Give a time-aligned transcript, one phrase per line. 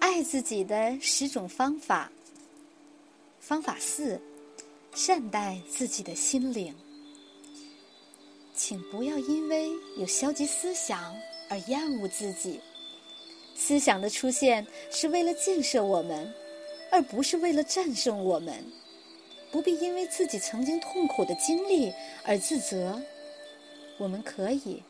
[0.00, 2.10] 爱自己的十种方法。
[3.40, 4.20] 方法四：
[4.94, 6.74] 善待自己的心灵。
[8.54, 11.14] 请不要因为有消极思想
[11.48, 12.60] 而厌恶自己。
[13.54, 16.32] 思想的出现是为了建设我们，
[16.90, 18.64] 而不是为了战胜我们。
[19.50, 21.92] 不必因为自己曾经痛苦的经历
[22.24, 23.00] 而自责。
[23.96, 24.82] 我们可以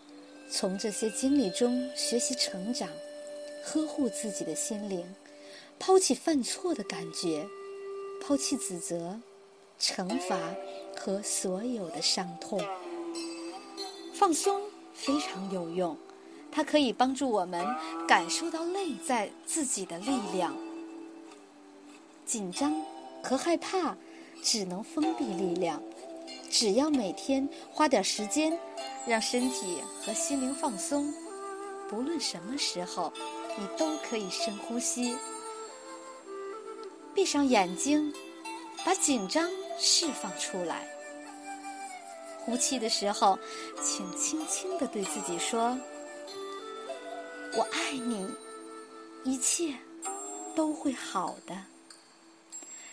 [0.50, 2.88] 从这些经历中学习成长，
[3.64, 5.04] 呵护自己的心灵，
[5.78, 7.46] 抛弃犯错的感觉，
[8.22, 9.20] 抛弃指责、
[9.78, 10.38] 惩罚
[10.96, 12.60] 和所有的伤痛。
[14.14, 14.62] 放松
[14.94, 15.96] 非常有用，
[16.50, 17.64] 它可以帮助我们
[18.06, 20.56] 感受到内在自己的力量。
[22.26, 22.82] 紧张
[23.22, 23.96] 和害怕
[24.42, 25.82] 只能封闭力量。
[26.50, 28.58] 只要每天花点时间，
[29.06, 31.12] 让身体和心灵放松，
[31.88, 33.12] 不论什么时候，
[33.56, 35.16] 你都可以深呼吸，
[37.14, 38.12] 闭上眼睛，
[38.84, 40.86] 把紧张释放出来。
[42.44, 43.38] 呼气的时候，
[43.82, 45.78] 请轻轻地对自己说
[47.56, 48.28] ：“我爱你，
[49.24, 49.74] 一切
[50.54, 51.56] 都会好的。”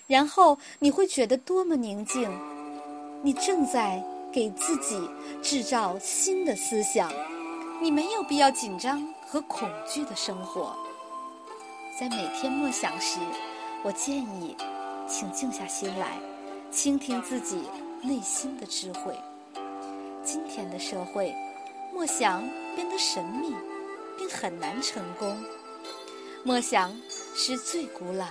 [0.08, 2.30] 然后你会觉得多么宁静。
[3.23, 5.09] 你正在给自己
[5.41, 7.12] 制造新的思想，
[7.86, 10.75] 你没有必要紧张和恐惧的生活。
[12.00, 13.19] 在每天默想时，
[13.83, 14.58] 我建议，
[15.08, 16.17] 请静下心来，
[16.72, 17.61] 倾听自己
[18.02, 19.16] 内心的智慧。
[20.23, 21.31] 今天的社会，
[21.94, 22.41] 默想
[22.75, 23.53] 变得神秘，
[24.17, 25.38] 并很难成功。
[26.44, 26.91] 默想
[27.36, 28.25] 是最古老、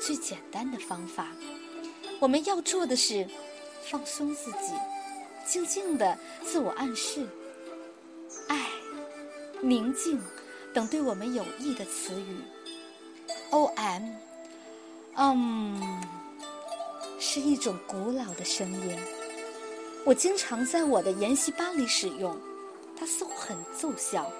[0.00, 1.26] 最简单的方法。
[2.20, 3.28] 我们要做的是。
[3.90, 4.72] 放松自己，
[5.44, 7.28] 静静的自我暗示，
[8.48, 8.66] 爱、
[9.60, 10.20] 宁静
[10.72, 12.38] 等对我们有益的词语。
[13.50, 14.02] O M，
[15.16, 16.02] 嗯，
[17.18, 18.98] 是一种古老的声音，
[20.04, 22.36] 我经常在我的研习班里使用，
[22.98, 24.30] 它似乎很奏效。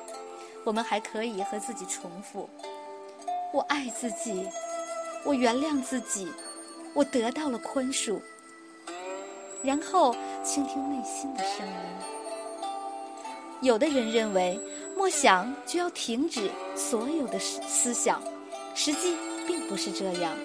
[0.65, 2.49] 我们还可以和自己重复：
[3.53, 4.49] 我爱自己，
[5.25, 6.33] 我原谅自己，
[6.95, 8.21] 我得到了宽恕。
[9.63, 12.24] 然后倾听内心的声音。
[13.65, 14.61] 有的人认为
[14.95, 18.23] 默想就要停止所有的思想，
[18.75, 19.17] 实际
[19.47, 20.37] 并不是这样。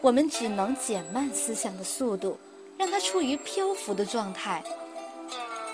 [0.00, 2.36] 我们只能减慢思想的速度，
[2.76, 4.60] 让它处于漂浮的状态。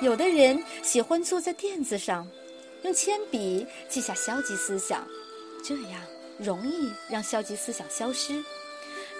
[0.02, 2.28] 有的人喜欢坐在垫子上，
[2.82, 5.06] 用铅笔记下消极思想，
[5.64, 6.02] 这样
[6.38, 8.44] 容易让消极思想消失。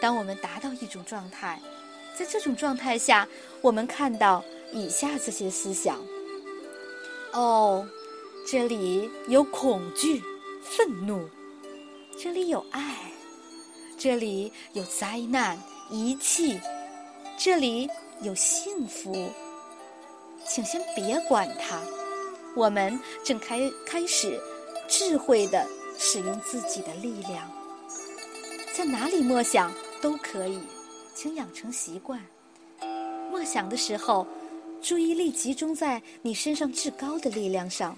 [0.02, 1.58] 当我们达到一种状态。
[2.16, 3.26] 在这种状态下，
[3.60, 5.98] 我们看到以下这些思想：
[7.34, 7.84] 哦，
[8.46, 10.22] 这里有恐惧、
[10.62, 11.18] 愤怒；
[12.16, 12.80] 这里有爱；
[13.98, 16.60] 这里有灾难、遗弃；
[17.36, 17.90] 这里
[18.22, 19.28] 有幸福。
[20.46, 21.80] 请先别管它，
[22.54, 24.40] 我们正开开始
[24.86, 25.66] 智慧的
[25.98, 27.50] 使用自己的力量，
[28.72, 30.60] 在哪里默想都可以。
[31.16, 32.20] 请养成习惯，
[33.30, 34.24] 默想的时候，
[34.84, 37.96] 注意力集中在你身上至高的力量上。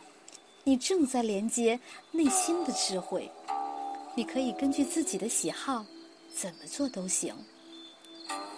[0.63, 1.79] 你正在连接
[2.13, 3.29] 内心的智慧。
[4.15, 5.85] 你可以根据自己的喜好，
[6.33, 7.35] 怎么做都行。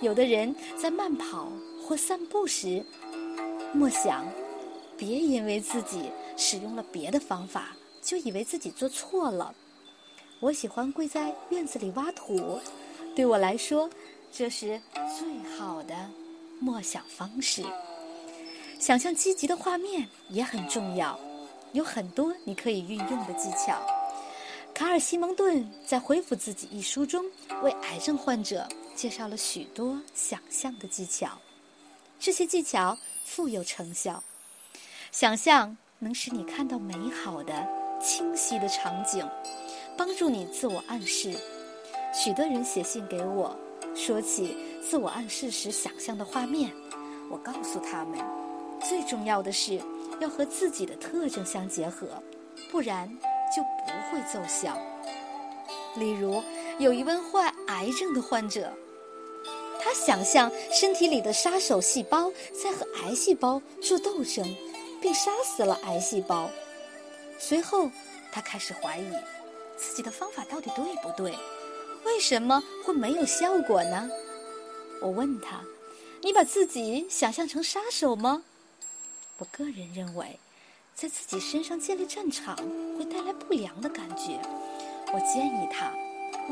[0.03, 1.51] 有的人在慢跑
[1.83, 2.85] 或散步时
[3.73, 4.27] 默想，
[4.99, 9.55] 别因为自己使用了别的方法，就以为自己做错了。
[10.41, 12.61] 我喜欢跪在院子里挖土，
[13.17, 13.89] 对我来说。
[14.31, 14.79] 这是
[15.19, 15.95] 最好的
[16.61, 17.65] 默想方式。
[18.79, 21.19] 想象积极的画面也很重要，
[21.73, 23.81] 有很多你可以运用的技巧。
[24.73, 27.25] 卡尔·西蒙顿在《恢复自己》一书中
[27.63, 31.39] 为癌症患者介绍了许多想象的技巧，
[32.21, 34.23] 这些技巧富有成效。
[35.11, 37.67] 想象能使你看到美好的、
[38.01, 39.29] 清晰的场景，
[39.97, 41.37] 帮助你自我暗示。
[42.15, 43.57] 许多人写信给我。
[43.95, 46.73] 说起自我暗示时想象的画面，
[47.29, 48.19] 我告诉他们，
[48.79, 49.81] 最重要的是
[50.21, 52.07] 要和自己的特征相结合，
[52.71, 53.09] 不然
[53.55, 54.77] 就不会奏效。
[55.97, 56.43] 例如，
[56.79, 58.73] 有一位患癌症的患者，
[59.81, 64.45] 他想象身体里的杀手细胞在和癌细胞做斗争，
[65.01, 66.49] 并杀死了癌细胞。
[67.39, 67.91] 随后，
[68.33, 69.11] 他开始怀疑
[69.77, 71.35] 自己的方法到底对不对。
[72.05, 74.09] 为什么会没有效果呢？
[75.01, 75.61] 我问他
[76.23, 78.45] ：“你把自己想象成杀手吗？”
[79.39, 80.39] 我个人认为，
[80.95, 82.57] 在自己身上建立战场
[82.99, 84.41] 会带来不良的感觉。
[85.13, 85.93] 我建议他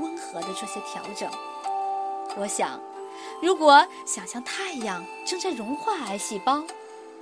[0.00, 1.29] 温和的做些调整。
[2.37, 2.81] 我想，
[3.43, 6.65] 如果想象太阳正在融化癌细胞，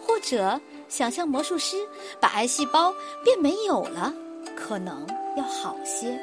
[0.06, 1.78] 或者想象魔术师
[2.20, 2.94] 把癌细胞
[3.24, 4.12] 变没有了，
[4.54, 5.06] 可能
[5.36, 6.20] 要好些。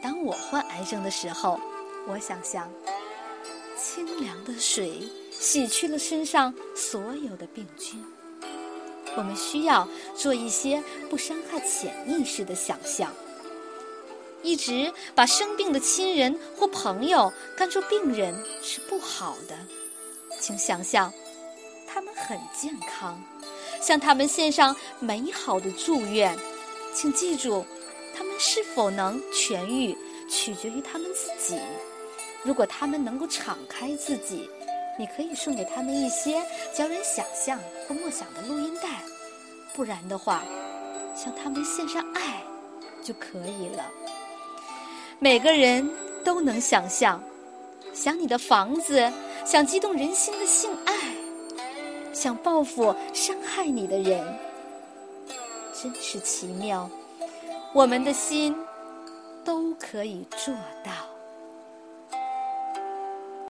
[0.00, 1.58] 当我患癌症的时候，
[2.06, 2.70] 我想象
[3.76, 5.02] 清凉的水
[5.32, 8.00] 洗去了身上所有的病菌。
[9.18, 10.80] 我们需要做一些
[11.10, 13.12] 不伤害潜意识的想象。
[14.44, 18.32] 一直把生病的亲人或朋友看作病人
[18.62, 19.58] 是不好的，
[20.38, 21.12] 请想象，
[21.84, 23.20] 他们很健康，
[23.82, 26.38] 向他们献上美好的祝愿。
[26.94, 27.66] 请记住，
[28.16, 29.98] 他们是否能痊愈，
[30.30, 31.60] 取决于他们自己。
[32.44, 34.48] 如果他们能够敞开自己，
[34.98, 36.42] 你可以送给他们一些
[36.74, 38.88] 教人想象或默想的录音带；
[39.72, 40.42] 不然的话，
[41.14, 42.42] 向他们献上爱
[43.00, 43.88] 就可以了。
[45.20, 45.88] 每个人
[46.24, 47.22] 都能想象，
[47.94, 49.10] 想你的房子，
[49.46, 50.92] 想激动人心的性爱，
[52.12, 54.36] 想报复伤害你的人，
[55.80, 56.90] 真是奇妙。
[57.72, 58.52] 我们的心
[59.44, 60.52] 都可以做
[60.84, 61.07] 到。